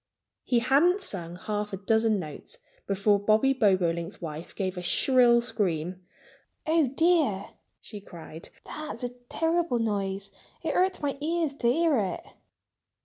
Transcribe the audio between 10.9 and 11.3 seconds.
my